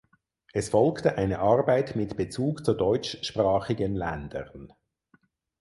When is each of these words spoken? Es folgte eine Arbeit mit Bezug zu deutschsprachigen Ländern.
Es 0.51 0.69
folgte 0.69 1.19
eine 1.19 1.37
Arbeit 1.37 1.95
mit 1.95 2.17
Bezug 2.17 2.65
zu 2.65 2.73
deutschsprachigen 2.73 3.93
Ländern. 3.93 4.73